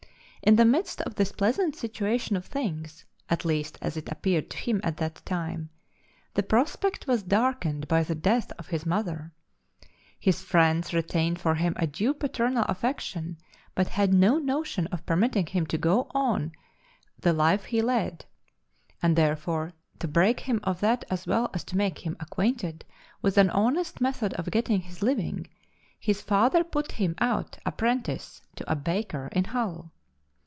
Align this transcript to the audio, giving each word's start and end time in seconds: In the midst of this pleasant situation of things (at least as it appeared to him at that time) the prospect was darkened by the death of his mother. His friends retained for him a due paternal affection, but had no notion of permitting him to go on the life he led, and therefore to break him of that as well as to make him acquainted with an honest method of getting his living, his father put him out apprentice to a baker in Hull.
In 0.43 0.55
the 0.55 0.65
midst 0.65 1.01
of 1.03 1.13
this 1.13 1.31
pleasant 1.31 1.75
situation 1.75 2.35
of 2.35 2.47
things 2.47 3.05
(at 3.29 3.45
least 3.45 3.77
as 3.79 3.95
it 3.95 4.11
appeared 4.11 4.49
to 4.49 4.57
him 4.57 4.81
at 4.83 4.97
that 4.97 5.17
time) 5.23 5.69
the 6.33 6.41
prospect 6.41 7.05
was 7.05 7.21
darkened 7.21 7.87
by 7.87 8.01
the 8.01 8.15
death 8.15 8.51
of 8.57 8.69
his 8.69 8.83
mother. 8.83 9.33
His 10.19 10.41
friends 10.41 10.95
retained 10.95 11.39
for 11.39 11.53
him 11.53 11.73
a 11.77 11.85
due 11.85 12.15
paternal 12.15 12.63
affection, 12.67 13.37
but 13.75 13.89
had 13.89 14.15
no 14.15 14.39
notion 14.39 14.87
of 14.87 15.05
permitting 15.05 15.45
him 15.45 15.67
to 15.67 15.77
go 15.77 16.07
on 16.09 16.53
the 17.19 17.33
life 17.33 17.65
he 17.65 17.83
led, 17.83 18.25
and 18.99 19.15
therefore 19.15 19.73
to 19.99 20.07
break 20.07 20.39
him 20.39 20.59
of 20.63 20.79
that 20.79 21.05
as 21.11 21.27
well 21.27 21.51
as 21.53 21.63
to 21.65 21.77
make 21.77 21.99
him 21.99 22.17
acquainted 22.19 22.83
with 23.21 23.37
an 23.37 23.51
honest 23.51 24.01
method 24.01 24.33
of 24.33 24.49
getting 24.49 24.81
his 24.81 25.03
living, 25.03 25.45
his 25.99 26.19
father 26.23 26.63
put 26.63 26.93
him 26.93 27.13
out 27.19 27.59
apprentice 27.63 28.41
to 28.55 28.67
a 28.69 28.75
baker 28.75 29.29
in 29.33 29.43
Hull. 29.43 29.91